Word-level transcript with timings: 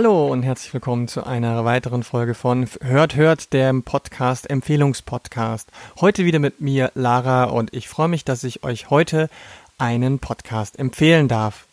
Hallo 0.00 0.28
und 0.28 0.44
herzlich 0.44 0.72
willkommen 0.72 1.08
zu 1.08 1.26
einer 1.26 1.64
weiteren 1.64 2.04
Folge 2.04 2.34
von 2.34 2.68
Hört 2.82 3.16
Hört, 3.16 3.52
dem 3.52 3.82
Podcast 3.82 4.48
Empfehlungspodcast. 4.48 5.68
Heute 6.00 6.24
wieder 6.24 6.38
mit 6.38 6.60
mir 6.60 6.92
Lara 6.94 7.46
und 7.46 7.74
ich 7.74 7.88
freue 7.88 8.06
mich, 8.06 8.24
dass 8.24 8.44
ich 8.44 8.62
euch 8.62 8.90
heute 8.90 9.28
einen 9.76 10.20
Podcast 10.20 10.78
empfehlen 10.78 11.26
darf. 11.26 11.66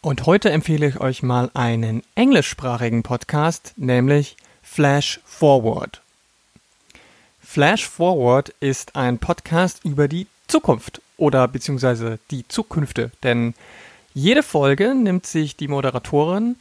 Und 0.00 0.26
heute 0.26 0.50
empfehle 0.50 0.88
ich 0.88 0.98
euch 0.98 1.22
mal 1.22 1.48
einen 1.54 2.02
englischsprachigen 2.16 3.04
Podcast, 3.04 3.74
nämlich 3.76 4.36
Flash 4.64 5.20
Forward. 5.24 6.02
Flash 7.40 7.88
Forward 7.88 8.52
ist 8.58 8.96
ein 8.96 9.20
Podcast 9.20 9.84
über 9.84 10.08
die 10.08 10.26
Zukunft 10.48 11.00
oder 11.18 11.46
beziehungsweise 11.46 12.18
die 12.32 12.48
Zukünfte, 12.48 13.12
denn 13.22 13.54
jede 14.12 14.42
Folge 14.42 14.96
nimmt 14.96 15.24
sich 15.24 15.56
die 15.56 15.68
Moderatorin 15.68 16.56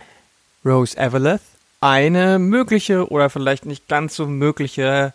Rose 0.66 0.98
Eveleth 0.98 1.42
eine 1.82 2.40
mögliche 2.40 3.10
oder 3.12 3.30
vielleicht 3.30 3.66
nicht 3.66 3.90
ganz 3.90 4.16
so 4.16 4.26
mögliche 4.26 5.14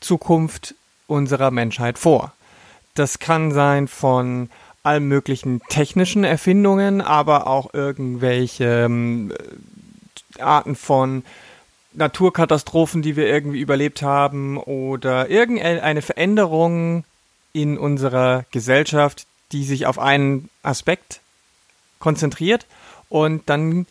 Zukunft 0.00 0.74
unserer 1.06 1.50
Menschheit 1.50 1.98
vor. 1.98 2.32
Das 2.94 3.18
kann 3.18 3.52
sein 3.52 3.86
von 3.86 4.48
allen 4.82 5.08
möglichen 5.08 5.60
technischen 5.68 6.24
Erfindungen, 6.24 7.02
aber 7.02 7.46
auch 7.46 7.74
irgendwelche 7.74 8.84
ähm, 8.86 9.32
Arten 10.38 10.74
von 10.74 11.22
Naturkatastrophen, 11.92 13.02
die 13.02 13.16
wir 13.16 13.26
irgendwie 13.26 13.60
überlebt 13.60 14.00
haben 14.00 14.56
oder 14.56 15.28
irgendeine 15.28 16.00
Veränderung 16.00 17.04
in 17.52 17.76
unserer 17.76 18.46
Gesellschaft, 18.52 19.26
die 19.52 19.64
sich 19.64 19.86
auf 19.86 19.98
einen 19.98 20.48
Aspekt 20.62 21.20
konzentriert 21.98 22.66
und 23.10 23.50
dann 23.50 23.86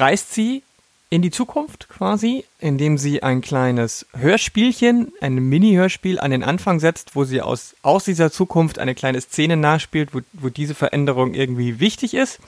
reist 0.00 0.34
sie 0.34 0.62
in 1.08 1.22
die 1.22 1.30
Zukunft 1.30 1.88
quasi, 1.88 2.44
indem 2.58 2.98
sie 2.98 3.22
ein 3.22 3.40
kleines 3.40 4.06
Hörspielchen, 4.16 5.12
ein 5.20 5.34
Mini-Hörspiel 5.34 6.18
an 6.18 6.32
den 6.32 6.42
Anfang 6.42 6.80
setzt, 6.80 7.14
wo 7.14 7.24
sie 7.24 7.40
aus, 7.40 7.76
aus 7.82 8.04
dieser 8.04 8.32
Zukunft 8.32 8.78
eine 8.78 8.94
kleine 8.94 9.20
Szene 9.20 9.56
nachspielt, 9.56 10.14
wo, 10.14 10.20
wo 10.32 10.48
diese 10.48 10.74
Veränderung 10.74 11.34
irgendwie 11.34 11.78
wichtig 11.78 12.14
ist. 12.14 12.40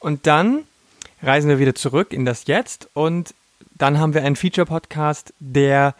Und 0.00 0.26
dann 0.26 0.64
reisen 1.22 1.48
wir 1.48 1.58
wieder 1.58 1.74
zurück 1.74 2.12
in 2.12 2.26
das 2.26 2.46
Jetzt 2.46 2.88
und 2.92 3.34
dann 3.76 3.98
haben 3.98 4.14
wir 4.14 4.22
einen 4.22 4.36
Feature-Podcast, 4.36 5.32
der 5.40 5.94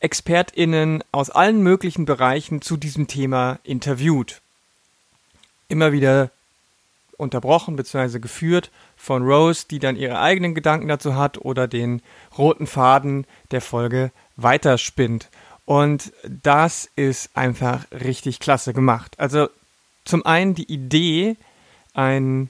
ExpertInnen 0.00 1.02
aus 1.10 1.30
allen 1.30 1.62
möglichen 1.62 2.04
Bereichen 2.04 2.60
zu 2.60 2.76
diesem 2.76 3.06
Thema 3.06 3.58
interviewt. 3.62 4.40
Immer 5.68 5.92
wieder 5.92 6.30
unterbrochen 7.16 7.76
bzw. 7.76 8.18
geführt 8.18 8.70
von 9.02 9.24
Rose, 9.24 9.66
die 9.68 9.80
dann 9.80 9.96
ihre 9.96 10.20
eigenen 10.20 10.54
Gedanken 10.54 10.86
dazu 10.86 11.16
hat 11.16 11.38
oder 11.38 11.66
den 11.66 12.02
roten 12.38 12.68
Faden 12.68 13.26
der 13.50 13.60
Folge 13.60 14.12
weiterspinnt. 14.36 15.28
Und 15.64 16.12
das 16.22 16.88
ist 16.94 17.36
einfach 17.36 17.84
richtig 17.90 18.38
klasse 18.38 18.72
gemacht. 18.72 19.18
Also 19.18 19.48
zum 20.04 20.24
einen 20.24 20.54
die 20.54 20.72
Idee, 20.72 21.36
ein 21.94 22.48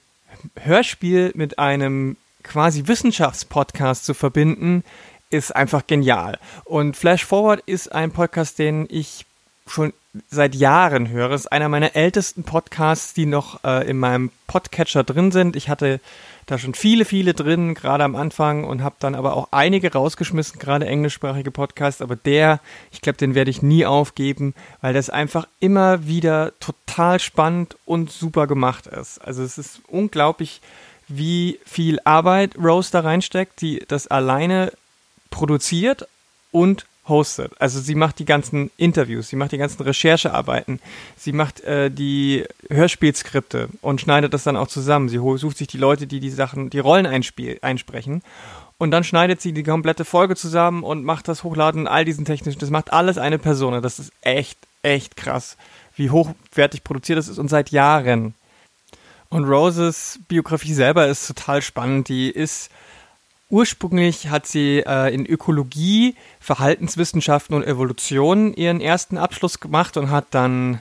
Hörspiel 0.61 1.33
mit 1.35 1.59
einem 1.59 2.19
quasi 2.43 2.87
Wissenschaftspodcast 2.87 4.05
zu 4.05 4.13
verbinden, 4.13 4.85
ist 5.31 5.57
einfach 5.57 5.87
genial. 5.87 6.39
Und 6.65 6.99
Flash 6.99 7.25
Forward 7.25 7.63
ist 7.65 7.93
ein 7.93 8.13
Podcast, 8.13 8.59
den 8.59 8.87
ich 8.91 9.25
schon 9.67 9.95
seit 10.29 10.55
Jahren 10.55 11.09
höre. 11.09 11.31
Es 11.31 11.43
ist 11.43 11.53
einer 11.53 11.69
meiner 11.69 11.97
ältesten 11.97 12.45
Podcasts, 12.45 13.15
die 13.15 13.27
noch 13.27 13.65
äh, 13.65 13.89
in 13.89 13.99
meinem 13.99 14.31
Podcatcher 14.47 15.05
drin 15.05 15.33
sind. 15.33 15.57
Ich 15.57 15.69
hatte 15.69 16.01
da 16.47 16.59
schon 16.59 16.75
viele, 16.75 17.05
viele 17.05 17.35
drin, 17.35 17.75
gerade 17.75 18.05
am 18.05 18.17
Anfang 18.17 18.65
und 18.65 18.83
habe 18.83 18.97
dann 18.99 19.15
aber 19.15 19.37
auch 19.37 19.49
einige 19.53 19.93
rausgeschmissen, 19.93 20.59
gerade 20.59 20.87
englischsprachige 20.87 21.51
Podcasts. 21.51 22.03
Aber 22.03 22.17
der, 22.17 22.61
ich 22.91 23.01
glaube, 23.01 23.17
den 23.17 23.35
werde 23.35 23.51
ich 23.51 23.63
nie 23.63 23.87
aufgeben, 23.87 24.55
weil 24.81 24.93
das 24.93 25.09
einfach 25.09 25.47
immer 25.61 26.07
wieder 26.07 26.53
total 26.61 27.19
spannend 27.21 27.77
und 27.87 28.11
super 28.11 28.47
gemacht 28.47 28.87
ist. 28.87 29.19
Also 29.19 29.43
es 29.43 29.57
ist 29.57 29.81
unglaublich, 29.87 30.61
wie 31.09 31.59
viel 31.65 32.01
Arbeit 32.05 32.57
Rose 32.59 32.91
da 32.91 33.01
reinsteckt, 33.01 33.61
die 33.61 33.83
das 33.87 34.09
alleine 34.09 34.73
produziert 35.31 36.07
und 36.51 36.87
hostet. 37.09 37.53
Also 37.61 37.81
sie 37.81 37.95
macht 37.95 38.19
die 38.19 38.25
ganzen 38.25 38.71
Interviews, 38.77 39.29
sie 39.29 39.37
macht 39.37 39.53
die 39.53 39.59
ganzen 39.59 39.83
Recherchearbeiten, 39.83 40.81
sie 41.17 41.33
macht 41.33 41.61
äh, 41.63 41.91
die 41.91 42.45
Hörspielskripte 42.71 43.69
und 43.81 44.01
schneidet 44.01 44.33
das 44.35 44.45
dann 44.45 44.57
auch 44.57 44.69
zusammen. 44.69 45.09
Sie 45.09 45.19
sucht 45.19 45.59
sich 45.59 45.69
die 45.69 45.79
Leute, 45.79 46.07
die 46.07 46.21
die 46.21 46.31
Sachen, 46.31 46.71
die 46.71 46.79
Rollen 46.79 47.07
einsprechen 47.07 48.23
und 48.83 48.91
dann 48.91 49.05
schneidet 49.05 49.41
sie 49.41 49.53
die 49.53 49.63
komplette 49.63 50.05
Folge 50.05 50.35
zusammen 50.35 50.83
und 50.83 51.05
macht 51.05 51.29
das 51.29 51.45
Hochladen 51.45 51.87
all 51.87 52.05
diesen 52.05 52.25
technischen. 52.25 52.59
Das 52.59 52.71
macht 52.71 52.93
alles 52.93 53.17
eine 53.17 53.39
Person. 53.39 53.81
Das 53.81 54.01
ist 54.01 54.13
echt, 54.23 54.59
echt 54.83 55.17
krass, 55.17 55.57
wie 55.95 56.11
hochwertig 56.11 56.83
produziert 56.83 57.17
das 57.17 57.29
ist 57.29 57.39
und 57.39 57.47
seit 57.47 57.71
Jahren. 57.71 58.35
Und 59.29 59.45
Roses 59.45 60.19
Biografie 60.27 60.75
selber 60.75 61.07
ist 61.07 61.29
total 61.29 61.63
spannend. 61.63 62.09
Die 62.09 62.29
ist 62.29 62.71
Ursprünglich 63.53 64.31
hat 64.31 64.47
sie 64.47 64.79
äh, 64.79 65.15
in 65.15 65.27
Ökologie, 65.27 66.17
Verhaltenswissenschaften 66.41 67.55
und 67.55 67.65
Evolution 67.65 68.55
ihren 68.55 68.81
ersten 68.81 69.19
Abschluss 69.19 69.61
gemacht 69.61 69.99
und 69.99 70.11
hat 70.11 70.29
dann 70.31 70.81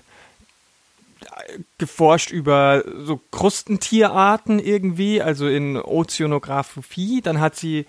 äh, 1.20 1.60
geforscht 1.78 2.32
über 2.32 2.86
so 3.04 3.20
Krustentierarten 3.32 4.60
irgendwie, 4.60 5.22
also 5.22 5.50
in 5.50 5.76
Ozeanographie. 5.76 7.20
Dann 7.20 7.42
hat 7.42 7.58
sie 7.58 7.88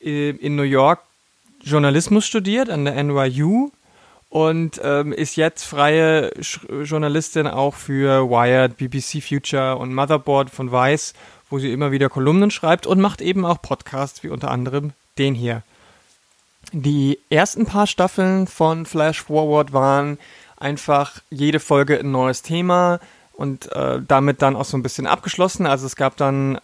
äh, 0.00 0.30
in 0.30 0.56
New 0.56 0.62
York 0.62 1.02
Journalismus 1.62 2.24
studiert 2.24 2.70
an 2.70 2.86
der 2.86 3.04
NYU 3.04 3.70
und 4.32 4.80
ähm, 4.82 5.12
ist 5.12 5.36
jetzt 5.36 5.64
freie 5.64 6.32
Journalistin 6.68 7.46
auch 7.46 7.74
für 7.74 8.28
Wired, 8.30 8.76
BBC 8.76 9.22
Future 9.22 9.76
und 9.76 9.94
Motherboard 9.94 10.50
von 10.50 10.72
Vice 10.72 11.14
wo 11.52 11.58
sie 11.58 11.70
immer 11.70 11.92
wieder 11.92 12.08
Kolumnen 12.08 12.50
schreibt 12.50 12.86
und 12.86 12.98
macht 12.98 13.20
eben 13.20 13.44
auch 13.44 13.60
Podcasts 13.60 14.22
wie 14.22 14.30
unter 14.30 14.50
anderem 14.50 14.92
den 15.18 15.34
hier. 15.34 15.62
Die 16.72 17.18
ersten 17.28 17.66
paar 17.66 17.86
Staffeln 17.86 18.46
von 18.46 18.86
Flash 18.86 19.22
Forward 19.22 19.74
waren 19.74 20.18
einfach 20.56 21.20
jede 21.28 21.60
Folge 21.60 22.00
ein 22.00 22.10
neues 22.10 22.40
Thema 22.40 23.00
und 23.34 23.70
äh, 23.72 24.00
damit 24.08 24.40
dann 24.40 24.56
auch 24.56 24.64
so 24.64 24.78
ein 24.78 24.82
bisschen 24.82 25.06
abgeschlossen. 25.06 25.66
Also 25.66 25.84
es 25.84 25.94
gab 25.94 26.16
dann 26.16 26.58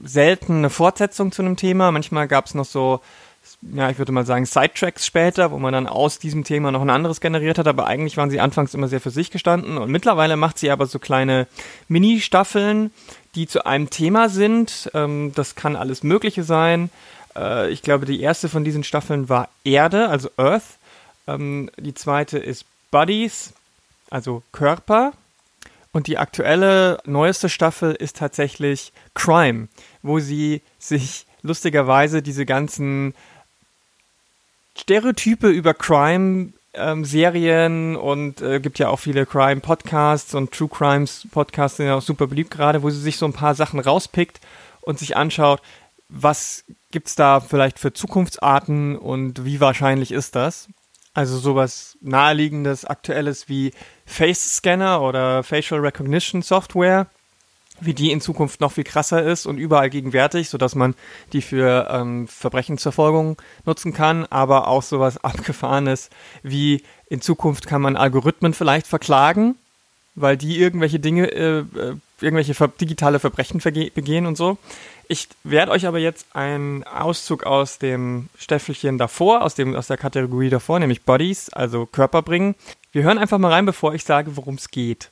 selten 0.00 0.58
eine 0.58 0.70
Fortsetzung 0.70 1.32
zu 1.32 1.42
einem 1.42 1.56
Thema. 1.56 1.90
Manchmal 1.90 2.28
gab 2.28 2.46
es 2.46 2.54
noch 2.54 2.66
so 2.66 3.00
ja, 3.62 3.90
ich 3.90 3.98
würde 3.98 4.12
mal 4.12 4.26
sagen, 4.26 4.46
Sidetracks 4.46 5.06
später, 5.06 5.50
wo 5.50 5.58
man 5.58 5.72
dann 5.72 5.86
aus 5.86 6.18
diesem 6.18 6.44
Thema 6.44 6.70
noch 6.70 6.82
ein 6.82 6.90
anderes 6.90 7.20
generiert 7.20 7.58
hat, 7.58 7.66
aber 7.66 7.86
eigentlich 7.86 8.16
waren 8.16 8.30
sie 8.30 8.40
anfangs 8.40 8.74
immer 8.74 8.88
sehr 8.88 9.00
für 9.00 9.10
sich 9.10 9.30
gestanden 9.30 9.78
und 9.78 9.90
mittlerweile 9.90 10.36
macht 10.36 10.58
sie 10.58 10.70
aber 10.70 10.86
so 10.86 10.98
kleine 10.98 11.46
Mini-Staffeln, 11.88 12.90
die 13.34 13.46
zu 13.46 13.66
einem 13.66 13.90
Thema 13.90 14.28
sind. 14.28 14.90
Ähm, 14.94 15.32
das 15.34 15.54
kann 15.54 15.76
alles 15.76 16.02
Mögliche 16.02 16.44
sein. 16.44 16.90
Äh, 17.36 17.70
ich 17.70 17.82
glaube, 17.82 18.06
die 18.06 18.20
erste 18.20 18.48
von 18.48 18.64
diesen 18.64 18.84
Staffeln 18.84 19.28
war 19.28 19.48
Erde, 19.64 20.08
also 20.08 20.30
Earth. 20.36 20.78
Ähm, 21.26 21.70
die 21.76 21.94
zweite 21.94 22.38
ist 22.38 22.64
Bodies, 22.90 23.52
also 24.10 24.42
Körper. 24.52 25.12
Und 25.92 26.06
die 26.06 26.18
aktuelle, 26.18 27.00
neueste 27.06 27.48
Staffel 27.48 27.94
ist 27.94 28.16
tatsächlich 28.16 28.92
Crime, 29.14 29.68
wo 30.02 30.18
sie 30.18 30.62
sich 30.78 31.26
lustigerweise 31.42 32.22
diese 32.22 32.46
ganzen 32.46 33.14
Stereotype 34.78 35.48
über 35.48 35.74
Crime 35.74 36.52
ähm, 36.74 37.04
Serien 37.04 37.96
und 37.96 38.40
äh, 38.40 38.60
gibt 38.60 38.78
ja 38.78 38.88
auch 38.88 38.98
viele 38.98 39.26
Crime 39.26 39.60
Podcasts 39.60 40.34
und 40.34 40.52
True 40.52 40.68
Crimes 40.68 41.26
Podcasts 41.30 41.76
sind 41.76 41.86
ja 41.86 41.96
auch 41.96 42.02
super 42.02 42.26
beliebt 42.26 42.50
gerade, 42.50 42.82
wo 42.82 42.90
sie 42.90 43.00
sich 43.00 43.16
so 43.16 43.26
ein 43.26 43.32
paar 43.32 43.54
Sachen 43.54 43.80
rauspickt 43.80 44.40
und 44.80 44.98
sich 44.98 45.16
anschaut, 45.16 45.60
was 46.08 46.64
gibt's 46.90 47.14
da 47.16 47.40
vielleicht 47.40 47.78
für 47.78 47.92
Zukunftsarten 47.92 48.96
und 48.96 49.44
wie 49.44 49.60
wahrscheinlich 49.60 50.12
ist 50.12 50.36
das? 50.36 50.68
Also 51.14 51.36
sowas 51.38 51.98
naheliegendes, 52.00 52.84
aktuelles 52.84 53.48
wie 53.48 53.72
Face 54.06 54.56
Scanner 54.56 55.02
oder 55.02 55.42
Facial 55.42 55.80
Recognition 55.80 56.42
Software 56.42 57.08
wie 57.80 57.94
die 57.94 58.10
in 58.10 58.20
Zukunft 58.20 58.60
noch 58.60 58.72
viel 58.72 58.84
krasser 58.84 59.22
ist 59.22 59.46
und 59.46 59.58
überall 59.58 59.90
gegenwärtig, 59.90 60.48
sodass 60.48 60.74
man 60.74 60.94
die 61.32 61.42
für 61.42 61.88
ähm, 61.90 62.28
Verbrechensverfolgung 62.28 63.36
nutzen 63.64 63.92
kann, 63.92 64.26
aber 64.26 64.68
auch 64.68 64.82
sowas 64.82 65.18
Abgefahrenes 65.24 66.10
wie 66.42 66.82
in 67.08 67.20
Zukunft 67.20 67.66
kann 67.66 67.82
man 67.82 67.96
Algorithmen 67.96 68.54
vielleicht 68.54 68.86
verklagen, 68.86 69.56
weil 70.14 70.36
die 70.36 70.58
irgendwelche 70.58 71.00
Dinge, 71.00 71.30
äh, 71.32 71.58
äh 71.60 71.96
irgendwelche 72.20 72.54
ver 72.54 72.66
digitale 72.66 73.20
Verbrechen 73.20 73.60
begehen 73.60 74.26
und 74.26 74.36
so. 74.36 74.58
Ich 75.06 75.28
werde 75.44 75.72
euch 75.72 75.86
aber 75.86 75.98
jetzt 75.98 76.26
einen 76.34 76.84
Auszug 76.84 77.44
aus 77.44 77.78
dem 77.78 78.28
Staffelchen 78.36 78.98
davor, 78.98 79.42
aus, 79.42 79.54
dem, 79.54 79.74
aus 79.74 79.86
der 79.86 79.96
Kategorie 79.96 80.50
davor, 80.50 80.80
nämlich 80.80 81.02
Bodies, 81.02 81.48
also 81.50 81.86
Körper 81.86 82.22
bringen. 82.22 82.54
Wir 82.92 83.04
hören 83.04 83.18
einfach 83.18 83.38
mal 83.38 83.52
rein, 83.52 83.66
bevor 83.66 83.94
ich 83.94 84.04
sage, 84.04 84.36
worum 84.36 84.56
es 84.56 84.70
geht. 84.70 85.10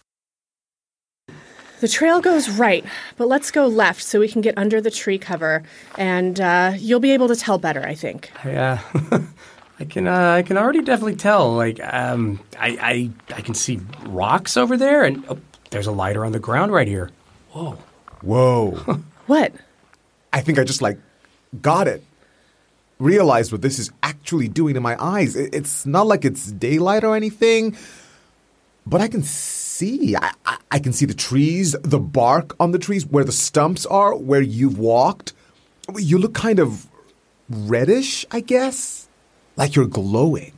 The 1.80 1.88
trail 1.88 2.20
goes 2.20 2.48
right, 2.48 2.84
but 3.16 3.28
let's 3.28 3.50
go 3.50 3.66
left 3.66 4.02
so 4.02 4.18
we 4.20 4.28
can 4.28 4.40
get 4.40 4.56
under 4.56 4.80
the 4.80 4.90
tree 4.90 5.18
cover, 5.18 5.62
and 5.98 6.40
uh, 6.40 6.72
you'll 6.78 7.00
be 7.00 7.12
able 7.12 7.28
to 7.28 7.36
tell 7.36 7.58
better, 7.58 7.82
I 7.86 7.94
think. 7.94 8.30
Yeah, 8.44 8.80
I 9.78 9.84
can. 9.84 10.06
Uh, 10.08 10.30
I 10.32 10.42
can 10.42 10.56
already 10.56 10.80
definitely 10.82 11.16
tell. 11.16 11.54
Like, 11.54 11.78
um, 11.84 12.40
I, 12.58 13.10
I, 13.30 13.34
I 13.36 13.40
can 13.42 13.54
see 13.54 13.80
rocks 14.06 14.56
over 14.56 14.76
there, 14.78 15.04
and 15.04 15.22
oh, 15.28 15.38
there's 15.70 15.86
a 15.86 15.92
lighter 15.92 16.24
on 16.24 16.32
the 16.32 16.38
ground 16.40 16.72
right 16.72 16.88
here. 16.88 17.10
Whoa. 17.50 17.78
Whoa. 18.22 19.00
What? 19.26 19.52
I 20.32 20.40
think 20.40 20.58
I 20.60 20.62
just 20.64 20.80
like 20.82 20.98
got 21.60 21.88
it. 21.88 22.04
Realized 23.00 23.50
what 23.50 23.60
this 23.60 23.78
is 23.80 23.90
actually 24.02 24.46
doing 24.48 24.74
to 24.74 24.80
my 24.80 24.96
eyes. 25.02 25.34
It- 25.34 25.52
It's 25.52 25.84
not 25.84 26.06
like 26.06 26.24
it's 26.24 26.50
daylight 26.52 27.02
or 27.04 27.16
anything, 27.16 27.76
but 28.86 29.00
I 29.00 29.08
can 29.08 29.22
see. 29.24 29.65
I, 29.82 30.32
I, 30.44 30.58
I 30.70 30.78
can 30.78 30.92
see 30.92 31.06
the 31.06 31.14
trees, 31.14 31.76
the 31.82 31.98
bark 31.98 32.54
on 32.58 32.72
the 32.72 32.78
trees, 32.78 33.06
where 33.06 33.24
the 33.24 33.32
stumps 33.32 33.86
are, 33.86 34.14
where 34.14 34.40
you've 34.40 34.78
walked. 34.78 35.32
You 35.96 36.18
look 36.18 36.34
kind 36.34 36.58
of 36.58 36.86
reddish, 37.48 38.26
I 38.30 38.40
guess. 38.40 39.08
Like 39.56 39.76
you're 39.76 39.86
glowing. 39.86 40.52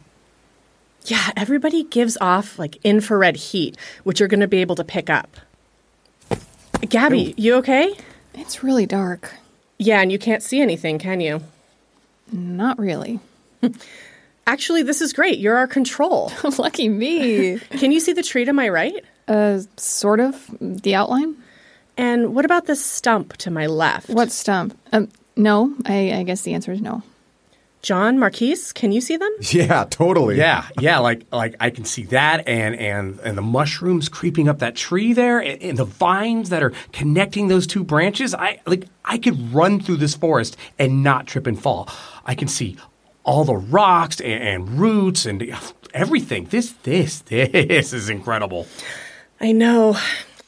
Yeah, 1.04 1.30
everybody 1.36 1.84
gives 1.84 2.18
off 2.20 2.58
like 2.58 2.78
infrared 2.84 3.36
heat, 3.36 3.76
which 4.04 4.20
you're 4.20 4.28
going 4.28 4.40
to 4.40 4.48
be 4.48 4.60
able 4.60 4.74
to 4.76 4.84
pick 4.84 5.08
up. 5.08 5.36
Gabby, 6.88 7.34
you 7.36 7.54
okay? 7.56 7.94
It's 8.34 8.62
really 8.62 8.86
dark. 8.86 9.34
Yeah, 9.78 10.00
and 10.00 10.12
you 10.12 10.18
can't 10.18 10.42
see 10.42 10.60
anything, 10.60 10.98
can 10.98 11.20
you? 11.20 11.42
Not 12.30 12.78
really. 12.78 13.20
Actually, 14.48 14.82
this 14.82 15.02
is 15.02 15.12
great. 15.12 15.38
You're 15.38 15.58
our 15.58 15.66
control. 15.66 16.32
Lucky 16.58 16.88
me. 16.88 17.58
Can 17.58 17.92
you 17.92 18.00
see 18.00 18.14
the 18.14 18.22
tree 18.22 18.46
to 18.46 18.52
my 18.54 18.68
right? 18.68 19.04
uh, 19.28 19.60
sort 19.76 20.20
of. 20.20 20.50
The 20.60 20.94
outline? 20.94 21.36
And 21.96 22.34
what 22.34 22.44
about 22.44 22.66
this 22.66 22.84
stump 22.84 23.36
to 23.38 23.50
my 23.50 23.66
left? 23.66 24.08
What 24.08 24.32
stump? 24.32 24.78
Um, 24.92 25.08
no, 25.36 25.74
I, 25.84 26.12
I 26.14 26.22
guess 26.22 26.42
the 26.42 26.54
answer 26.54 26.72
is 26.72 26.80
no. 26.80 27.02
John, 27.80 28.18
Marquise, 28.18 28.72
can 28.72 28.90
you 28.90 29.00
see 29.00 29.16
them? 29.16 29.30
Yeah, 29.52 29.84
totally. 29.88 30.36
Yeah, 30.36 30.66
yeah. 30.80 30.98
Like, 30.98 31.26
like 31.30 31.54
I 31.60 31.70
can 31.70 31.84
see 31.84 32.04
that, 32.06 32.46
and 32.48 32.74
and 32.74 33.20
and 33.20 33.38
the 33.38 33.42
mushrooms 33.42 34.08
creeping 34.08 34.48
up 34.48 34.58
that 34.58 34.74
tree 34.74 35.12
there, 35.12 35.38
and, 35.38 35.62
and 35.62 35.78
the 35.78 35.84
vines 35.84 36.48
that 36.48 36.62
are 36.62 36.72
connecting 36.92 37.46
those 37.48 37.66
two 37.68 37.84
branches. 37.84 38.34
I 38.34 38.60
like. 38.66 38.86
I 39.04 39.18
could 39.18 39.54
run 39.54 39.78
through 39.80 39.98
this 39.98 40.16
forest 40.16 40.56
and 40.78 41.04
not 41.04 41.26
trip 41.26 41.46
and 41.46 41.60
fall. 41.60 41.88
I 42.24 42.34
can 42.34 42.48
see 42.48 42.76
all 43.28 43.44
the 43.44 43.54
rocks 43.54 44.20
and, 44.22 44.42
and 44.42 44.80
roots 44.80 45.26
and 45.26 45.54
everything. 45.92 46.46
This, 46.46 46.72
this, 46.82 47.20
this 47.28 47.92
is 47.92 48.08
incredible. 48.08 48.66
I 49.38 49.52
know. 49.52 49.98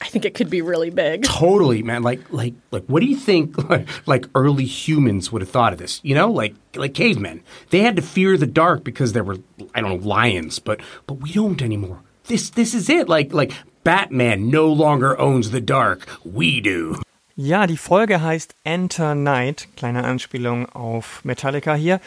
I 0.01 0.07
think 0.07 0.25
it 0.25 0.33
could 0.33 0.49
be 0.49 0.63
really 0.63 0.89
big. 0.89 1.23
Totally, 1.23 1.83
man. 1.83 2.01
Like, 2.01 2.33
like, 2.33 2.55
like. 2.71 2.85
What 2.87 3.01
do 3.01 3.05
you 3.05 3.15
think? 3.15 3.55
Like, 4.07 4.25
early 4.33 4.65
humans 4.65 5.31
would 5.31 5.43
have 5.43 5.51
thought 5.51 5.73
of 5.73 5.79
this. 5.79 6.01
You 6.03 6.15
know, 6.15 6.31
like, 6.31 6.55
like 6.75 6.95
cavemen. 6.95 7.43
They 7.69 7.81
had 7.81 7.95
to 7.97 8.01
fear 8.01 8.35
the 8.35 8.47
dark 8.47 8.83
because 8.83 9.13
there 9.13 9.23
were, 9.23 9.37
I 9.75 9.81
don't 9.81 10.01
know, 10.01 10.07
lions. 10.07 10.57
But, 10.57 10.81
but 11.05 11.21
we 11.21 11.31
don't 11.31 11.61
anymore. 11.61 11.99
This, 12.25 12.49
this 12.49 12.73
is 12.73 12.89
it. 12.89 13.07
Like, 13.07 13.31
like 13.31 13.53
Batman 13.83 14.49
no 14.49 14.67
longer 14.67 15.19
owns 15.19 15.51
the 15.51 15.61
dark. 15.61 16.07
We 16.25 16.61
do. 16.61 16.99
Ja, 17.35 17.65
die 17.65 17.77
Folge 17.77 18.21
heißt 18.21 18.55
Enter 18.63 19.15
Night, 19.15 19.69
kleine 19.77 20.03
Anspielung 20.03 20.67
auf 20.67 21.23
Metallica 21.23 21.75
hier. 21.75 22.01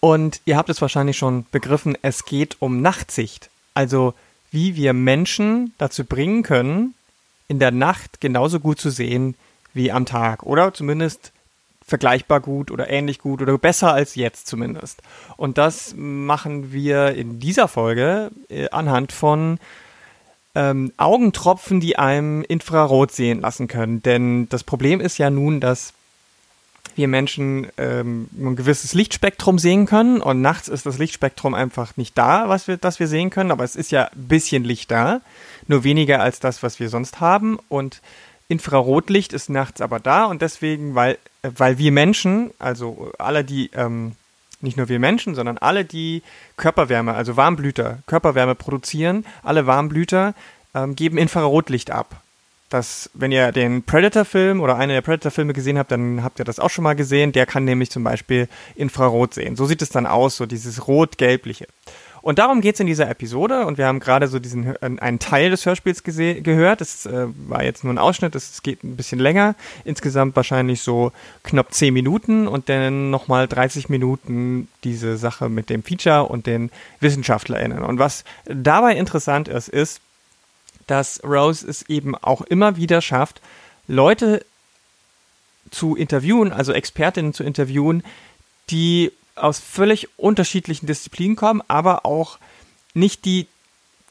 Und 0.00 0.40
ihr 0.46 0.56
habt 0.56 0.70
es 0.70 0.80
wahrscheinlich 0.80 1.18
schon 1.18 1.46
begriffen, 1.50 1.96
es 2.02 2.24
geht 2.24 2.56
um 2.60 2.80
Nachtsicht. 2.80 3.50
Also 3.74 4.14
wie 4.50 4.74
wir 4.74 4.92
Menschen 4.92 5.74
dazu 5.78 6.04
bringen 6.04 6.42
können, 6.42 6.94
in 7.48 7.58
der 7.58 7.70
Nacht 7.70 8.20
genauso 8.20 8.60
gut 8.60 8.80
zu 8.80 8.90
sehen 8.90 9.34
wie 9.74 9.92
am 9.92 10.06
Tag. 10.06 10.42
Oder 10.42 10.72
zumindest 10.72 11.32
vergleichbar 11.86 12.40
gut 12.40 12.70
oder 12.70 12.88
ähnlich 12.88 13.18
gut 13.18 13.42
oder 13.42 13.58
besser 13.58 13.92
als 13.92 14.14
jetzt 14.14 14.46
zumindest. 14.46 15.02
Und 15.36 15.58
das 15.58 15.94
machen 15.96 16.72
wir 16.72 17.14
in 17.14 17.40
dieser 17.40 17.68
Folge 17.68 18.30
äh, 18.48 18.70
anhand 18.70 19.12
von 19.12 19.58
ähm, 20.54 20.92
Augentropfen, 20.96 21.80
die 21.80 21.98
einem 21.98 22.42
Infrarot 22.42 23.12
sehen 23.12 23.40
lassen 23.40 23.68
können. 23.68 24.02
Denn 24.02 24.48
das 24.48 24.64
Problem 24.64 25.00
ist 25.00 25.18
ja 25.18 25.30
nun, 25.30 25.60
dass 25.60 25.92
wir 27.00 27.08
Menschen 27.08 27.68
ähm, 27.78 28.28
ein 28.38 28.54
gewisses 28.54 28.94
Lichtspektrum 28.94 29.58
sehen 29.58 29.86
können. 29.86 30.20
Und 30.20 30.42
nachts 30.42 30.68
ist 30.68 30.86
das 30.86 30.98
Lichtspektrum 30.98 31.54
einfach 31.54 31.96
nicht 31.96 32.16
da, 32.16 32.48
was 32.48 32.68
wir, 32.68 32.76
das 32.76 33.00
wir 33.00 33.08
sehen 33.08 33.30
können, 33.30 33.50
aber 33.50 33.64
es 33.64 33.74
ist 33.74 33.90
ja 33.90 34.04
ein 34.04 34.28
bisschen 34.28 34.64
Licht 34.64 34.90
da, 34.90 35.22
nur 35.66 35.82
weniger 35.82 36.20
als 36.20 36.38
das, 36.40 36.62
was 36.62 36.78
wir 36.78 36.90
sonst 36.90 37.20
haben. 37.20 37.58
Und 37.68 38.02
Infrarotlicht 38.48 39.32
ist 39.32 39.48
nachts 39.48 39.80
aber 39.80 39.98
da. 39.98 40.26
Und 40.26 40.42
deswegen, 40.42 40.94
weil, 40.94 41.18
äh, 41.42 41.50
weil 41.56 41.78
wir 41.78 41.90
Menschen, 41.90 42.50
also 42.58 43.12
alle, 43.18 43.44
die, 43.44 43.70
ähm, 43.74 44.12
nicht 44.60 44.76
nur 44.76 44.88
wir 44.88 44.98
Menschen, 44.98 45.34
sondern 45.34 45.56
alle, 45.56 45.86
die 45.86 46.22
Körperwärme, 46.58 47.14
also 47.14 47.36
Warmblüter, 47.36 48.00
Körperwärme 48.06 48.54
produzieren, 48.54 49.24
alle 49.42 49.66
Warmblüter 49.66 50.34
ähm, 50.74 50.94
geben 50.94 51.16
Infrarotlicht 51.16 51.90
ab. 51.90 52.22
Das, 52.70 53.10
wenn 53.14 53.32
ihr 53.32 53.52
den 53.52 53.82
Predator-Film 53.82 54.60
oder 54.60 54.76
einen 54.76 54.92
der 54.92 55.02
Predator-Filme 55.02 55.52
gesehen 55.52 55.76
habt, 55.76 55.90
dann 55.90 56.22
habt 56.22 56.38
ihr 56.38 56.44
das 56.44 56.60
auch 56.60 56.70
schon 56.70 56.84
mal 56.84 56.94
gesehen. 56.94 57.32
Der 57.32 57.44
kann 57.44 57.64
nämlich 57.64 57.90
zum 57.90 58.04
Beispiel 58.04 58.48
Infrarot 58.76 59.34
sehen. 59.34 59.56
So 59.56 59.66
sieht 59.66 59.82
es 59.82 59.90
dann 59.90 60.06
aus, 60.06 60.36
so 60.36 60.46
dieses 60.46 60.86
rot-gelbliche. 60.86 61.66
Und 62.22 62.38
darum 62.38 62.60
geht's 62.60 62.80
in 62.80 62.86
dieser 62.86 63.08
Episode 63.08 63.66
und 63.66 63.78
wir 63.78 63.86
haben 63.86 64.00
gerade 64.00 64.28
so 64.28 64.38
diesen 64.38 64.76
äh, 64.76 64.90
einen 65.00 65.18
Teil 65.18 65.50
des 65.50 65.64
Hörspiels 65.64 66.02
gehört. 66.02 66.80
Es 66.80 67.06
äh, 67.06 67.26
war 67.48 67.64
jetzt 67.64 67.82
nur 67.82 67.92
ein 67.92 67.98
Ausschnitt, 67.98 68.34
es 68.34 68.62
geht 68.62 68.84
ein 68.84 68.96
bisschen 68.96 69.18
länger. 69.18 69.54
Insgesamt 69.84 70.36
wahrscheinlich 70.36 70.82
so 70.82 71.12
knapp 71.42 71.72
10 71.72 71.94
Minuten 71.94 72.46
und 72.46 72.68
dann 72.68 73.10
nochmal 73.10 73.48
30 73.48 73.88
Minuten 73.88 74.68
diese 74.84 75.16
Sache 75.16 75.48
mit 75.48 75.70
dem 75.70 75.82
Feature 75.82 76.24
und 76.24 76.46
den 76.46 76.70
WissenschaftlerInnen. 77.00 77.82
Und 77.82 77.98
was 77.98 78.24
dabei 78.44 78.96
interessant 78.96 79.48
ist, 79.48 79.68
ist, 79.68 80.00
dass 80.90 81.22
Rose 81.22 81.66
es 81.68 81.82
eben 81.88 82.16
auch 82.16 82.42
immer 82.42 82.76
wieder 82.76 83.00
schafft, 83.00 83.40
Leute 83.86 84.44
zu 85.70 85.94
interviewen, 85.94 86.52
also 86.52 86.72
Expertinnen 86.72 87.32
zu 87.32 87.44
interviewen, 87.44 88.02
die 88.70 89.12
aus 89.36 89.60
völlig 89.60 90.08
unterschiedlichen 90.18 90.86
Disziplinen 90.86 91.36
kommen, 91.36 91.62
aber 91.68 92.04
auch 92.04 92.38
nicht 92.94 93.24
die, 93.24 93.46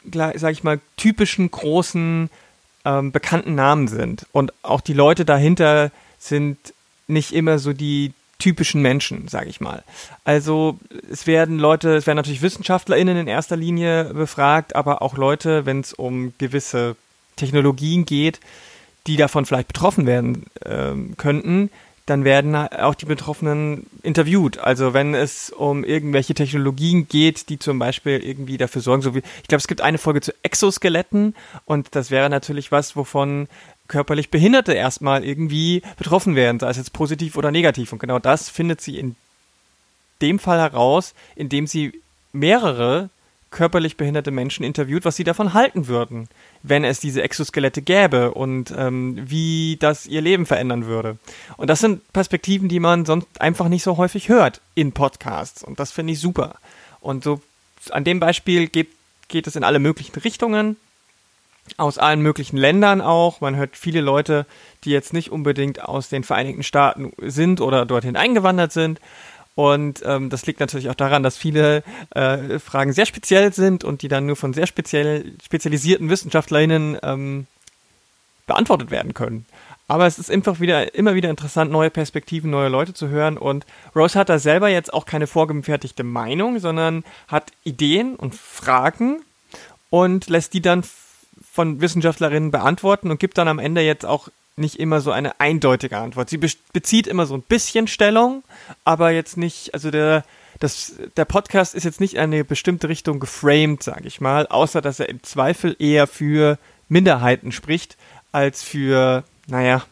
sag 0.03 0.51
ich 0.51 0.63
mal, 0.63 0.79
typischen 0.95 1.51
großen 1.51 2.29
ähm, 2.85 3.11
bekannten 3.11 3.55
Namen 3.55 3.87
sind. 3.87 4.25
Und 4.31 4.53
auch 4.63 4.81
die 4.81 4.93
Leute 4.93 5.25
dahinter 5.25 5.91
sind 6.17 6.57
nicht 7.07 7.33
immer 7.33 7.59
so 7.59 7.73
die 7.73 8.13
typischen 8.39 8.81
Menschen, 8.81 9.27
sag 9.27 9.47
ich 9.47 9.61
mal. 9.61 9.83
Also 10.23 10.79
es 11.11 11.27
werden 11.27 11.59
Leute, 11.59 11.95
es 11.95 12.07
werden 12.07 12.17
natürlich 12.17 12.41
WissenschaftlerInnen 12.41 13.17
in 13.17 13.27
erster 13.27 13.57
Linie 13.57 14.05
befragt, 14.13 14.75
aber 14.75 15.01
auch 15.01 15.17
Leute, 15.17 15.65
wenn 15.65 15.81
es 15.81 15.93
um 15.93 16.33
gewisse 16.37 16.95
Technologien 17.35 18.05
geht, 18.05 18.39
die 19.07 19.17
davon 19.17 19.45
vielleicht 19.45 19.67
betroffen 19.67 20.07
werden 20.07 20.45
ähm, 20.65 21.15
könnten, 21.17 21.69
dann 22.05 22.23
werden 22.23 22.55
auch 22.55 22.95
die 22.95 23.05
Betroffenen 23.05 23.85
interviewt. 24.01 24.57
Also 24.57 24.93
wenn 24.93 25.13
es 25.13 25.51
um 25.51 25.83
irgendwelche 25.83 26.33
Technologien 26.33 27.07
geht, 27.07 27.49
die 27.49 27.59
zum 27.59 27.77
Beispiel 27.77 28.19
irgendwie 28.19 28.57
dafür 28.57 28.81
sorgen, 28.81 29.03
so 29.03 29.13
wie, 29.13 29.19
ich 29.19 29.47
glaube, 29.47 29.59
es 29.59 29.67
gibt 29.67 29.81
eine 29.81 29.99
Folge 29.99 30.21
zu 30.21 30.33
Exoskeletten 30.41 31.35
und 31.65 31.95
das 31.95 32.09
wäre 32.09 32.29
natürlich 32.29 32.71
was, 32.71 32.95
wovon 32.95 33.47
körperlich 33.89 34.31
Behinderte 34.31 34.73
erstmal 34.73 35.25
irgendwie 35.25 35.81
betroffen 35.97 36.35
werden, 36.35 36.59
sei 36.59 36.69
es 36.69 36.77
jetzt 36.77 36.93
positiv 36.93 37.35
oder 37.35 37.51
negativ. 37.51 37.91
Und 37.91 37.99
genau 37.99 38.19
das 38.19 38.49
findet 38.49 38.79
sie 38.79 38.97
in 38.97 39.17
dem 40.21 40.39
Fall 40.39 40.59
heraus, 40.59 41.13
indem 41.35 41.67
sie 41.67 42.01
mehrere 42.31 43.09
körperlich 43.51 43.97
behinderte 43.97 44.31
Menschen 44.31 44.63
interviewt, 44.63 45.05
was 45.05 45.15
sie 45.15 45.23
davon 45.23 45.53
halten 45.53 45.87
würden, 45.87 46.27
wenn 46.61 46.83
es 46.83 46.99
diese 46.99 47.23
Exoskelette 47.23 47.81
gäbe 47.81 48.31
und 48.33 48.73
ähm, 48.77 49.17
wie 49.19 49.77
das 49.79 50.05
ihr 50.05 50.21
Leben 50.21 50.45
verändern 50.45 50.85
würde. 50.85 51.17
Und 51.57 51.69
das 51.69 51.79
sind 51.79 52.13
Perspektiven, 52.13 52.69
die 52.69 52.79
man 52.79 53.05
sonst 53.05 53.27
einfach 53.41 53.67
nicht 53.67 53.83
so 53.83 53.97
häufig 53.97 54.29
hört 54.29 54.61
in 54.75 54.91
Podcasts. 54.91 55.63
Und 55.63 55.79
das 55.79 55.91
finde 55.91 56.13
ich 56.13 56.19
super. 56.19 56.55
Und 57.01 57.23
so 57.23 57.41
an 57.89 58.03
dem 58.03 58.19
Beispiel 58.19 58.67
geht, 58.67 58.89
geht 59.29 59.47
es 59.47 59.55
in 59.55 59.63
alle 59.63 59.79
möglichen 59.79 60.19
Richtungen, 60.19 60.77
aus 61.77 61.97
allen 61.97 62.21
möglichen 62.21 62.57
Ländern 62.57 63.01
auch. 63.01 63.41
Man 63.41 63.55
hört 63.55 63.77
viele 63.77 64.01
Leute, 64.01 64.45
die 64.83 64.91
jetzt 64.91 65.13
nicht 65.13 65.31
unbedingt 65.31 65.83
aus 65.83 66.09
den 66.09 66.23
Vereinigten 66.23 66.63
Staaten 66.63 67.11
sind 67.21 67.61
oder 67.61 67.85
dorthin 67.85 68.15
eingewandert 68.15 68.71
sind. 68.71 68.99
Und 69.55 70.01
ähm, 70.05 70.29
das 70.29 70.45
liegt 70.45 70.61
natürlich 70.61 70.89
auch 70.89 70.95
daran, 70.95 71.21
dass 71.21 71.37
viele 71.37 71.83
äh, 72.11 72.59
Fragen 72.59 72.93
sehr 72.93 73.05
speziell 73.05 73.51
sind 73.51 73.83
und 73.83 74.01
die 74.01 74.07
dann 74.07 74.25
nur 74.25 74.37
von 74.37 74.53
sehr 74.53 74.67
speziell 74.67 75.33
spezialisierten 75.43 76.09
WissenschaftlerInnen 76.09 76.97
ähm, 77.03 77.45
beantwortet 78.47 78.89
werden 78.89 79.13
können. 79.13 79.45
Aber 79.89 80.05
es 80.05 80.19
ist 80.19 80.29
einfach 80.29 80.59
wieder, 80.59 80.93
immer 80.93 81.15
wieder 81.15 81.31
interessant, 81.31 81.71
neue 81.71 81.89
Perspektiven, 81.89 82.51
neue 82.51 82.69
Leute 82.69 82.93
zu 82.93 83.09
hören. 83.09 83.39
Und 83.39 83.65
Rose 83.95 84.17
hat 84.17 84.29
da 84.29 84.37
selber 84.37 84.69
jetzt 84.69 84.93
auch 84.93 85.05
keine 85.05 85.25
vorgefertigte 85.25 86.03
Meinung, 86.03 86.59
sondern 86.59 87.03
hat 87.27 87.51
Ideen 87.63 88.15
und 88.15 88.35
Fragen 88.35 89.23
und 89.89 90.29
lässt 90.29 90.53
die 90.53 90.61
dann 90.61 90.83
von 91.51 91.81
Wissenschaftlerinnen 91.81 92.51
beantworten 92.51 93.11
und 93.11 93.19
gibt 93.19 93.37
dann 93.37 93.47
am 93.47 93.59
Ende 93.59 93.81
jetzt 93.81 94.05
auch 94.05 94.29
nicht 94.55 94.79
immer 94.79 95.01
so 95.01 95.11
eine 95.11 95.39
eindeutige 95.39 95.97
Antwort. 95.97 96.29
Sie 96.29 96.37
be 96.37 96.49
bezieht 96.73 97.07
immer 97.07 97.25
so 97.25 97.35
ein 97.35 97.41
bisschen 97.41 97.87
Stellung, 97.87 98.43
aber 98.83 99.11
jetzt 99.11 99.37
nicht, 99.37 99.73
also 99.73 99.89
der, 99.89 100.23
das, 100.59 100.93
der 101.15 101.25
Podcast 101.25 101.73
ist 101.73 101.85
jetzt 101.85 102.01
nicht 102.01 102.15
in 102.15 102.19
eine 102.19 102.43
bestimmte 102.43 102.89
Richtung 102.89 103.19
geframed, 103.19 103.81
sage 103.81 104.07
ich 104.07 104.21
mal, 104.21 104.47
außer 104.47 104.81
dass 104.81 104.99
er 104.99 105.09
im 105.09 105.23
Zweifel 105.23 105.75
eher 105.79 106.05
für 106.07 106.57
Minderheiten 106.89 107.51
spricht, 107.51 107.97
als 108.31 108.61
für, 108.61 109.23
naja, 109.47 109.83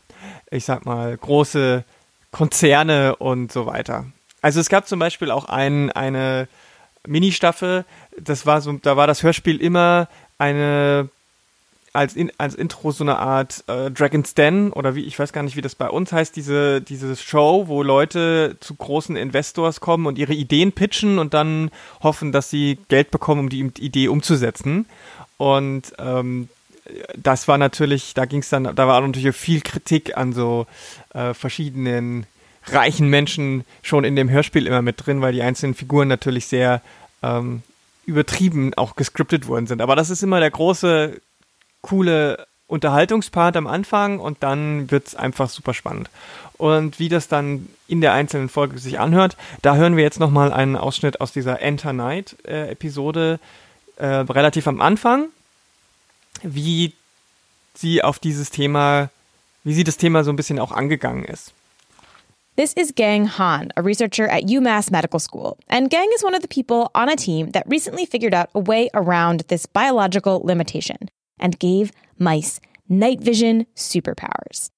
ich 0.52 0.66
sag 0.66 0.86
mal, 0.86 1.16
große 1.18 1.84
Konzerne 2.32 3.16
und 3.16 3.52
so 3.52 3.66
weiter. 3.66 4.06
Also 4.42 4.60
es 4.60 4.70
gab 4.70 4.88
zum 4.88 5.00
Beispiel 5.00 5.32
auch 5.32 5.46
ein, 5.46 5.92
eine 5.92 6.48
Ministaffel, 7.08 7.86
das 8.20 8.46
war 8.46 8.62
so, 8.62 8.74
da 8.74 8.98
war 8.98 9.08
das 9.08 9.24
Hörspiel 9.24 9.62
immer 9.62 10.08
eine 10.38 11.10
als, 11.94 12.16
in, 12.16 12.32
als 12.38 12.56
Intro 12.56 12.92
so 12.92 13.04
eine 13.04 13.18
Art 13.18 13.64
äh, 13.68 13.90
Dragon's 13.90 14.34
Den 14.34 14.72
oder 14.72 14.96
wie, 14.96 15.04
ich 15.04 15.18
weiß 15.18 15.34
gar 15.34 15.44
nicht, 15.44 15.56
wie 15.56 15.62
das 15.62 15.76
bei 15.76 15.90
uns 15.90 16.12
heißt, 16.12 16.36
diese, 16.36 16.82
diese 16.82 17.16
Show, 17.16 17.66
wo 17.68 17.84
Leute 17.84 18.58
zu 18.60 18.76
großen 18.76 19.16
Investors 19.16 19.80
kommen 19.80 20.06
und 20.06 20.18
ihre 20.18 20.34
Ideen 20.34 20.72
pitchen 20.72 21.20
und 21.20 21.34
dann 21.34 21.72
hoffen, 22.04 22.32
dass 22.32 22.50
sie 22.50 22.78
Geld 22.88 23.12
bekommen, 23.12 23.42
um 23.42 23.50
die 23.50 23.72
Idee 23.80 24.08
umzusetzen. 24.08 24.86
Und 25.38 25.94
ähm, 26.00 26.50
das 27.16 27.48
war 27.48 27.58
natürlich, 27.58 28.14
da 28.14 28.26
ging 28.26 28.40
es 28.40 28.50
dann, 28.50 28.76
da 28.76 28.88
war 28.88 29.02
natürlich 29.02 29.36
viel 29.36 29.62
Kritik 29.62 30.18
an 30.18 30.34
so 30.34 30.68
äh, 31.14 31.34
verschiedenen 31.34 32.26
reichen 32.66 33.10
Menschen 33.10 33.66
schon 33.82 34.04
in 34.04 34.16
dem 34.16 34.30
Hörspiel 34.30 34.68
immer 34.68 34.82
mit 34.82 35.06
drin, 35.06 35.22
weil 35.22 35.34
die 35.34 35.42
einzelnen 35.42 35.74
Figuren 35.74 36.08
natürlich 36.08 36.48
sehr 36.48 36.82
ähm, 37.24 37.64
übertrieben 38.06 38.74
auch 38.76 38.96
gescriptet 38.96 39.48
worden 39.48 39.68
sind. 39.68 39.82
Aber 39.82 39.96
das 39.96 40.10
ist 40.10 40.24
immer 40.24 40.40
der 40.40 40.52
große 40.52 41.20
coole 41.82 42.48
Unterhaltungspart 42.68 43.56
am 43.56 43.66
Anfang 43.66 44.20
und 44.20 44.44
dann 44.44 44.92
wird 44.92 45.08
es 45.08 45.16
einfach 45.16 45.50
super 45.50 45.74
spannend. 45.74 46.10
Und 46.58 47.00
wie 47.00 47.08
das 47.08 47.28
dann 47.28 47.70
in 47.88 48.02
der 48.02 48.14
einzelnen 48.14 48.50
Folge 48.50 48.78
sich 48.80 49.00
anhört, 49.00 49.38
da 49.62 49.76
hören 49.76 49.96
wir 49.96 50.04
jetzt 50.04 50.20
nochmal 50.20 50.52
einen 50.52 50.76
Ausschnitt 50.76 51.22
aus 51.22 51.32
dieser 51.32 51.62
Enter 51.62 51.94
Night 51.94 52.36
äh, 52.46 52.72
Episode 52.72 53.40
äh, 53.98 54.06
relativ 54.06 54.68
am 54.68 54.82
Anfang, 54.82 55.28
wie 56.44 56.94
sie 57.74 58.04
auf 58.04 58.20
dieses 58.20 58.50
Thema, 58.50 59.10
wie 59.64 59.74
sie 59.74 59.84
das 59.84 59.98
Thema 59.98 60.24
so 60.24 60.32
ein 60.32 60.36
bisschen 60.36 60.60
auch 60.60 60.72
angegangen 60.72 61.24
ist. 61.26 61.54
This 62.58 62.74
is 62.74 62.96
Gang 62.96 63.38
Han, 63.38 63.72
a 63.76 63.82
researcher 63.82 64.28
at 64.32 64.50
UMass 64.50 64.90
Medical 64.90 65.20
School. 65.20 65.58
And 65.68 65.92
Gang 65.92 66.08
is 66.16 66.24
one 66.24 66.36
of 66.36 66.42
the 66.42 66.48
people 66.48 66.90
on 66.96 67.08
a 67.08 67.16
team 67.16 67.52
that 67.52 67.64
recently 67.70 68.08
figured 68.08 68.34
out 68.34 68.50
a 68.56 68.60
way 68.60 68.90
around 68.96 69.48
this 69.50 69.68
biological 69.68 70.42
limitation. 70.44 70.98
And 71.40 71.60
gave 71.60 71.92
mice 72.18 72.60
night 72.90 73.22
vision 73.22 73.66
superpowers. 73.76 74.70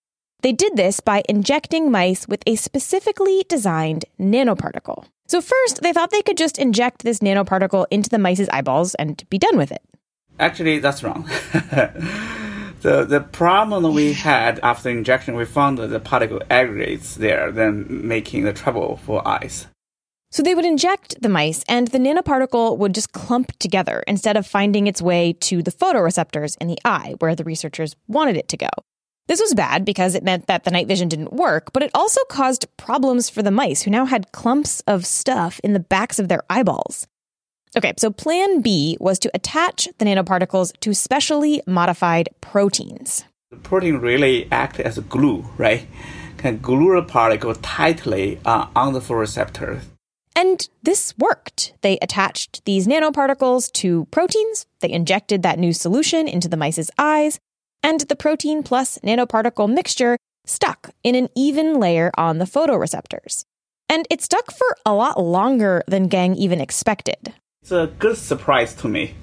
They 0.42 0.54
did 0.54 0.78
this 0.78 1.00
by 1.02 1.24
injecting 1.28 1.92
mice 1.92 2.28
with 2.28 2.44
a 2.48 2.56
specifically 2.56 3.46
designed 3.50 4.06
nanoparticle. 4.20 5.06
So, 5.28 5.42
first, 5.42 5.82
they 5.82 5.94
thought 5.94 6.12
they 6.12 6.22
could 6.22 6.38
just 6.38 6.58
inject 6.58 7.04
this 7.04 7.20
nanoparticle 7.20 7.86
into 7.92 8.10
the 8.10 8.18
mice's 8.18 8.50
eyeballs 8.50 8.96
and 8.96 9.24
be 9.30 9.38
done 9.38 9.58
with 9.58 9.72
it. 9.72 9.84
Actually, 10.40 10.80
that's 10.80 11.04
wrong. 11.04 11.30
the, 12.82 13.06
the 13.06 13.20
problem 13.32 13.94
we 13.94 14.14
had 14.14 14.60
after 14.64 14.90
injection, 14.90 15.36
we 15.36 15.46
found 15.46 15.78
that 15.78 15.88
the 15.88 16.00
particle 16.00 16.42
aggregates 16.50 17.16
there, 17.16 17.52
then 17.52 17.86
making 18.08 18.46
the 18.46 18.54
trouble 18.54 18.98
for 18.98 19.28
eyes. 19.28 19.68
So 20.32 20.44
they 20.44 20.54
would 20.54 20.66
inject 20.66 21.20
the 21.22 21.30
mice, 21.30 21.64
and 21.68 21.88
the 21.88 21.98
nanoparticle 21.98 22.78
would 22.78 22.94
just 22.94 23.14
clump 23.14 23.58
together 23.58 24.04
instead 24.06 24.38
of 24.38 24.46
finding 24.46 24.86
its 24.86 25.02
way 25.02 25.34
to 25.34 25.64
the 25.64 25.72
photoreceptors 25.72 26.56
in 26.62 26.68
the 26.68 26.78
eye, 26.86 27.16
where 27.18 27.34
the 27.34 27.44
researchers 27.44 27.96
wanted 28.08 28.38
it 28.38 28.48
to 28.50 28.58
go. 28.58 28.70
This 29.28 29.42
was 29.42 29.56
bad 29.56 29.86
because 29.86 30.14
it 30.14 30.24
meant 30.24 30.46
that 30.46 30.66
the 30.66 30.72
night 30.72 30.88
vision 30.88 31.08
didn't 31.08 31.34
work, 31.34 31.74
but 31.74 31.82
it 31.82 31.92
also 31.96 32.22
caused 32.30 32.68
problems 32.78 33.30
for 33.30 33.42
the 33.42 33.52
mice 33.52 33.82
who 33.82 33.92
now 33.92 34.06
had 34.06 34.32
clumps 34.32 34.82
of 34.82 35.06
stuff 35.06 35.60
in 35.64 35.74
the 35.74 35.80
backs 35.80 36.20
of 36.20 36.28
their 36.28 36.44
eyeballs. 36.50 37.08
Okay, 37.76 37.94
so 37.98 38.12
plan 38.12 38.62
B 38.62 38.98
was 39.00 39.18
to 39.20 39.32
attach 39.34 39.88
the 39.98 40.06
nanoparticles 40.06 40.74
to 40.80 40.94
specially 40.94 41.62
modified 41.66 42.30
proteins. 42.42 43.24
The 43.50 43.58
protein 43.58 43.98
really 43.98 44.48
act 44.52 44.80
as 44.80 44.98
a 44.98 45.02
glue, 45.02 45.48
right? 45.58 45.88
Can 46.38 46.58
glue 46.58 46.98
a 46.98 47.04
particle 47.04 47.54
tightly 47.56 48.40
uh, 48.46 48.68
on 48.76 48.94
the 48.94 49.00
photoreceptor 49.00 49.82
and 50.40 50.70
this 50.82 51.14
worked. 51.18 51.74
They 51.82 52.00
attached 52.02 52.64
these 52.64 52.88
nanoparticles 52.88 53.70
to 53.74 54.06
proteins, 54.06 54.68
they 54.80 54.90
injected 54.90 55.44
that 55.44 55.60
new 55.60 55.74
solution 55.74 56.30
into 56.30 56.48
the 56.48 56.56
mice's 56.56 56.90
eyes, 56.98 57.42
and 57.84 58.00
the 58.02 58.16
protein 58.16 58.64
plus 58.64 58.98
nanoparticle 59.00 59.70
mixture 59.72 60.18
stuck 60.46 60.92
in 61.04 61.16
an 61.16 61.28
even 61.36 61.78
layer 61.78 62.10
on 62.18 62.38
the 62.38 62.46
photoreceptors. 62.46 63.44
And 63.90 64.08
it 64.10 64.22
stuck 64.22 64.52
for 64.52 64.78
a 64.86 64.94
lot 64.94 65.22
longer 65.22 65.84
than 65.88 66.08
Gang 66.08 66.36
even 66.36 66.62
expected. 66.62 67.34
It's 67.62 67.72
a 67.74 67.92
good 68.00 68.18
surprise 68.18 68.74
to 68.76 68.88
me. 68.88 69.16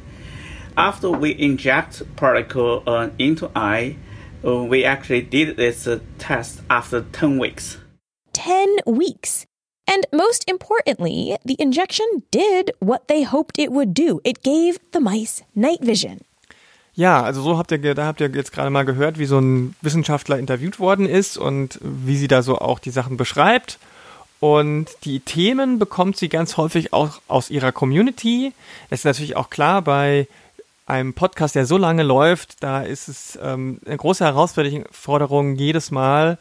After 0.77 1.11
we 1.11 1.39
inject 1.39 2.03
particle 2.17 2.83
uh, 2.87 3.09
into 3.19 3.51
eye, 3.57 3.97
uh, 4.45 4.65
we 4.65 4.85
actually 4.85 5.23
did 5.23 5.57
this 5.57 5.87
uh, 5.87 6.01
test 6.19 6.61
after 6.69 7.01
10 7.01 7.39
weeks. 7.39 7.79
10 8.35 8.77
weeks. 8.87 9.47
And 9.89 10.05
most 10.13 10.49
importantly, 10.51 11.37
the 11.45 11.57
injection 11.59 12.07
did 12.31 12.73
what 12.81 13.07
they 13.09 13.25
hoped 13.25 13.59
it 13.59 13.71
would 13.71 13.95
do. 13.95 14.21
It 14.25 14.43
gave 14.43 14.79
the 14.93 15.01
mice 15.01 15.45
night 15.55 15.81
vision. 15.81 16.21
Ja, 16.95 17.23
also 17.23 17.43
so 17.43 17.59
habt 17.59 17.71
ihr, 17.73 17.95
da 17.95 18.07
habt 18.07 18.21
ihr 18.21 18.31
jetzt 18.31 18.53
gerade 18.53 18.71
mal 18.71 18.85
gehört, 18.85 19.19
wie 19.19 19.27
so 19.27 19.39
ein 19.39 19.77
Wissenschaftler 19.83 20.39
interviewt 20.39 20.81
worden 20.81 21.07
ist 21.07 21.37
und 21.37 21.79
wie 21.83 22.17
sie 22.17 22.27
da 22.27 22.43
so 22.43 22.59
auch 22.59 22.79
die 22.79 22.91
Sachen 22.91 23.17
beschreibt. 23.17 23.79
Und 24.41 24.89
die 25.05 25.21
Themen 25.21 25.79
bekommt 25.79 26.17
sie 26.17 26.29
ganz 26.29 26.57
häufig 26.57 26.93
auch 26.93 27.21
aus 27.29 27.51
ihrer 27.51 27.71
Community. 27.71 28.53
Das 28.91 29.01
ist 29.01 29.05
natürlich 29.05 29.37
auch 29.37 29.51
klar 29.51 29.83
bei 29.83 30.27
einem 30.87 31.15
Podcast, 31.15 31.55
der 31.55 31.67
so 31.67 31.77
lange 31.77 32.03
läuft, 32.03 32.63
da 32.63 32.83
ist 32.83 33.09
es 33.09 33.39
ähm, 33.43 33.81
eine 33.85 33.97
große 33.97 34.25
Herausforderung, 34.25 35.57
jedes 35.57 35.91
Mal 35.91 36.39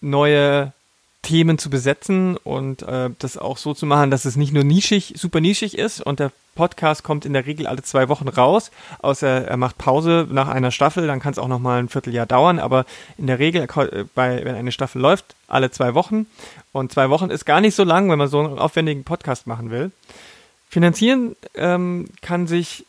neue 0.00 0.72
Themen 1.26 1.58
zu 1.58 1.70
besetzen 1.70 2.36
und 2.36 2.82
äh, 2.82 3.10
das 3.18 3.36
auch 3.36 3.56
so 3.56 3.74
zu 3.74 3.84
machen, 3.84 4.12
dass 4.12 4.26
es 4.26 4.36
nicht 4.36 4.52
nur 4.52 4.62
nischig, 4.62 5.14
super 5.16 5.40
nischig 5.40 5.76
ist. 5.76 6.00
Und 6.00 6.20
der 6.20 6.30
Podcast 6.54 7.02
kommt 7.02 7.24
in 7.24 7.32
der 7.32 7.46
Regel 7.46 7.66
alle 7.66 7.82
zwei 7.82 8.08
Wochen 8.08 8.28
raus, 8.28 8.70
außer 9.00 9.48
er 9.48 9.56
macht 9.56 9.76
Pause 9.76 10.28
nach 10.30 10.46
einer 10.46 10.70
Staffel, 10.70 11.08
dann 11.08 11.18
kann 11.18 11.32
es 11.32 11.40
auch 11.40 11.48
noch 11.48 11.58
mal 11.58 11.80
ein 11.80 11.88
Vierteljahr 11.88 12.26
dauern, 12.26 12.60
aber 12.60 12.86
in 13.18 13.26
der 13.26 13.40
Regel, 13.40 13.64
äh, 13.64 14.04
bei, 14.14 14.44
wenn 14.44 14.54
eine 14.54 14.70
Staffel 14.70 15.02
läuft, 15.02 15.34
alle 15.48 15.72
zwei 15.72 15.94
Wochen. 15.94 16.26
Und 16.70 16.92
zwei 16.92 17.10
Wochen 17.10 17.30
ist 17.30 17.44
gar 17.44 17.60
nicht 17.60 17.74
so 17.74 17.82
lang, 17.82 18.08
wenn 18.08 18.18
man 18.18 18.28
so 18.28 18.38
einen 18.38 18.60
aufwendigen 18.60 19.02
Podcast 19.02 19.48
machen 19.48 19.72
will. 19.72 19.90
Finanzieren 20.68 21.34
ähm, 21.56 22.06
kann 22.22 22.46
sich 22.46 22.84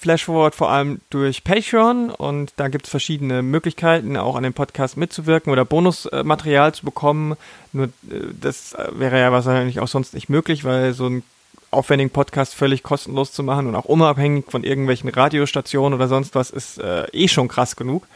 Flashforward 0.00 0.54
vor 0.54 0.70
allem 0.70 1.02
durch 1.10 1.44
Patreon 1.44 2.08
und 2.08 2.54
da 2.56 2.68
gibt 2.68 2.86
es 2.86 2.90
verschiedene 2.90 3.42
Möglichkeiten, 3.42 4.16
auch 4.16 4.34
an 4.34 4.44
dem 4.44 4.54
Podcast 4.54 4.96
mitzuwirken 4.96 5.52
oder 5.52 5.66
Bonusmaterial 5.66 6.72
zu 6.72 6.86
bekommen. 6.86 7.36
Nur 7.74 7.86
äh, 7.86 8.32
das 8.40 8.72
äh, 8.72 8.88
wäre 8.92 9.20
ja 9.20 9.30
wahrscheinlich 9.30 9.78
auch 9.78 9.88
sonst 9.88 10.14
nicht 10.14 10.30
möglich, 10.30 10.64
weil 10.64 10.94
so 10.94 11.06
ein 11.06 11.22
aufwendigen 11.70 12.08
Podcast 12.08 12.54
völlig 12.54 12.82
kostenlos 12.82 13.32
zu 13.32 13.42
machen 13.42 13.66
und 13.66 13.76
auch 13.76 13.84
unabhängig 13.84 14.46
von 14.48 14.64
irgendwelchen 14.64 15.10
Radiostationen 15.10 15.94
oder 15.94 16.08
sonst 16.08 16.34
was 16.34 16.48
ist 16.48 16.78
äh, 16.78 17.04
eh 17.12 17.28
schon 17.28 17.48
krass 17.48 17.76
genug. 17.76 18.06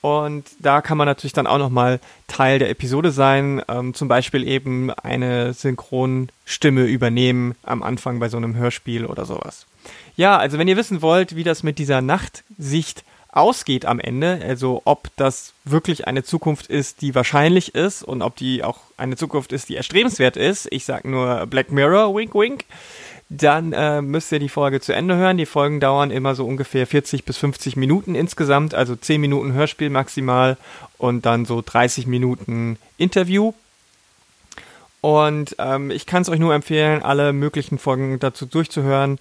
Und 0.00 0.44
da 0.58 0.82
kann 0.82 0.98
man 0.98 1.06
natürlich 1.06 1.32
dann 1.32 1.46
auch 1.46 1.58
nochmal 1.58 2.00
Teil 2.26 2.58
der 2.58 2.68
Episode 2.68 3.12
sein, 3.12 3.62
ähm, 3.68 3.94
zum 3.94 4.08
Beispiel 4.08 4.42
eben 4.42 4.90
eine 4.90 5.54
Synchronstimme 5.54 6.82
übernehmen 6.86 7.54
am 7.62 7.84
Anfang 7.84 8.18
bei 8.18 8.28
so 8.28 8.38
einem 8.38 8.56
Hörspiel 8.56 9.06
oder 9.06 9.24
sowas. 9.24 9.66
Ja, 10.16 10.36
also 10.36 10.58
wenn 10.58 10.68
ihr 10.68 10.76
wissen 10.76 11.02
wollt, 11.02 11.36
wie 11.36 11.44
das 11.44 11.62
mit 11.62 11.78
dieser 11.78 12.00
Nachtsicht 12.00 13.04
ausgeht 13.32 13.86
am 13.86 13.98
Ende, 13.98 14.40
also 14.46 14.82
ob 14.84 15.08
das 15.16 15.54
wirklich 15.64 16.06
eine 16.06 16.22
Zukunft 16.22 16.66
ist, 16.66 17.00
die 17.00 17.14
wahrscheinlich 17.14 17.74
ist 17.74 18.02
und 18.02 18.20
ob 18.20 18.36
die 18.36 18.62
auch 18.62 18.80
eine 18.98 19.16
Zukunft 19.16 19.52
ist, 19.52 19.70
die 19.70 19.76
erstrebenswert 19.76 20.36
ist, 20.36 20.68
ich 20.70 20.84
sag 20.84 21.06
nur 21.06 21.46
Black 21.46 21.72
Mirror, 21.72 22.14
wink 22.14 22.34
wink, 22.34 22.64
dann 23.30 23.72
äh, 23.72 24.02
müsst 24.02 24.30
ihr 24.30 24.38
die 24.38 24.50
Folge 24.50 24.82
zu 24.82 24.92
Ende 24.94 25.16
hören. 25.16 25.38
Die 25.38 25.46
Folgen 25.46 25.80
dauern 25.80 26.10
immer 26.10 26.34
so 26.34 26.44
ungefähr 26.44 26.86
40 26.86 27.24
bis 27.24 27.38
50 27.38 27.76
Minuten 27.76 28.14
insgesamt, 28.14 28.74
also 28.74 28.94
10 28.94 29.22
Minuten 29.22 29.54
Hörspiel 29.54 29.88
maximal 29.88 30.58
und 30.98 31.24
dann 31.24 31.46
so 31.46 31.62
30 31.64 32.06
Minuten 32.06 32.76
Interview. 32.98 33.54
Und 35.00 35.56
ähm, 35.58 35.90
ich 35.90 36.04
kann 36.04 36.22
es 36.22 36.28
euch 36.28 36.38
nur 36.38 36.54
empfehlen, 36.54 37.02
alle 37.02 37.32
möglichen 37.32 37.78
Folgen 37.78 38.20
dazu 38.20 38.44
durchzuhören 38.44 39.18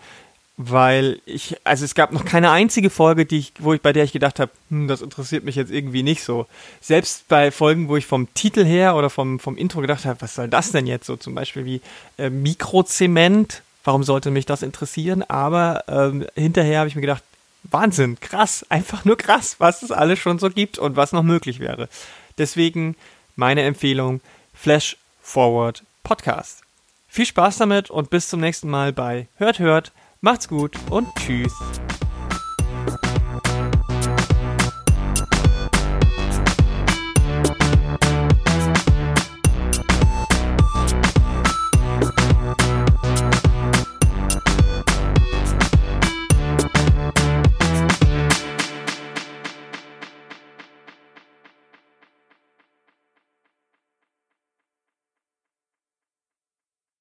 weil 0.58 1.20
ich, 1.26 1.56
also 1.64 1.86
es 1.86 1.96
gab 1.96 2.12
noch 2.12 2.26
keine 2.26 2.52
einzige 2.52 2.90
Folge, 2.90 3.26
die 3.26 3.40
ich, 3.40 3.54
wo 3.60 3.74
ich, 3.74 3.82
bei 3.82 3.94
der 3.94 4.04
ich 4.04 4.12
gedacht 4.12 4.40
habe, 4.40 4.52
hm, 4.70 4.88
das 4.88 5.02
interessiert 5.02 5.44
mich 5.44 5.56
jetzt 5.56 5.72
irgendwie 5.72 6.04
nicht 6.04 6.24
so. 6.24 6.46
Selbst 6.82 7.28
bei 7.28 7.52
Folgen, 7.52 7.88
wo 7.88 7.98
ich 7.98 8.06
vom 8.06 8.32
Titel 8.34 8.64
her 8.64 8.96
oder 8.96 9.10
vom, 9.10 9.40
vom 9.40 9.58
Intro 9.58 9.82
gedacht 9.82 10.06
habe, 10.06 10.22
was 10.22 10.36
soll 10.36 10.48
das 10.48 10.72
denn 10.72 10.88
jetzt 10.88 11.06
so? 11.06 11.16
Zum 11.16 11.34
Beispiel 11.34 11.66
wie 11.66 11.82
äh, 12.18 12.30
Mikrozement, 12.30 13.64
warum 13.84 14.04
sollte 14.04 14.32
mich 14.32 14.46
das 14.46 14.62
interessieren? 14.62 15.24
Aber 15.24 15.84
ähm, 15.88 16.28
hinterher 16.36 16.80
habe 16.80 16.90
ich 16.90 16.96
mir 16.96 17.02
gedacht, 17.02 17.24
Wahnsinn, 17.64 18.20
krass, 18.20 18.66
einfach 18.70 19.06
nur 19.06 19.18
krass, 19.18 19.56
was 19.60 19.84
es 19.84 19.92
alles 19.92 20.20
schon 20.20 20.40
so 20.40 20.50
gibt 20.50 20.78
und 20.78 20.96
was 20.96 21.12
noch 21.12 21.24
möglich 21.24 21.60
wäre. 21.60 21.90
Deswegen 22.38 22.96
meine 23.36 23.62
Empfehlung, 23.62 24.22
Flash 24.54 24.98
Forward 25.22 25.84
Podcast. 26.04 26.62
Viel 27.08 27.26
Spaß 27.26 27.58
damit 27.58 27.90
und 27.90 28.10
bis 28.10 28.30
zum 28.30 28.40
nächsten 28.40 28.70
Mal 28.70 28.94
bei 28.94 29.28
Hört, 29.38 29.60
Hört, 29.60 29.92
Macht's 30.24 30.48
gut 30.48 30.78
und 30.92 31.08
tschüss. 31.16 31.52